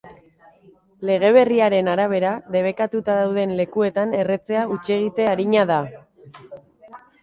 [1.09, 5.83] Lege berriaren arabera, debekatuta dauden lekuetan erretzea hutsegite arina da.